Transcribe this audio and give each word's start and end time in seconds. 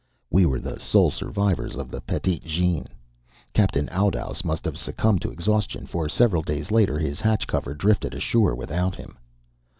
We 0.31 0.47
were 0.47 0.59
the 0.59 0.79
sole 0.79 1.11
survivors 1.11 1.75
of 1.75 1.91
the 1.91 2.01
Petite 2.01 2.43
Jeanne. 2.43 2.87
Captain 3.53 3.87
Oudouse 3.91 4.43
must 4.43 4.65
have 4.65 4.75
succumbed 4.79 5.21
to 5.21 5.29
exhaustion, 5.29 5.85
for 5.85 6.09
several 6.09 6.41
days 6.41 6.71
later 6.71 6.97
his 6.97 7.21
hatch 7.21 7.45
cover 7.45 7.75
drifted 7.75 8.15
ashore 8.15 8.55
without 8.55 8.95
him. 8.95 9.19